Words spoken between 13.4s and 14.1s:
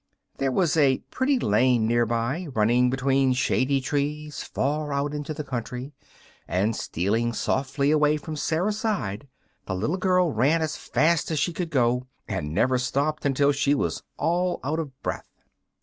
she was